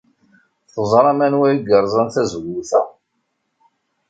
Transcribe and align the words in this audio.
Teẓram 0.73 1.19
anwa 1.25 1.45
ay 1.49 1.59
yerẓan 1.67 2.07
tazewwut-a? 2.13 2.81